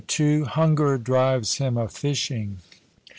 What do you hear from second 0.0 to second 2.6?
HUNGER DRIVES HIM A FISHING.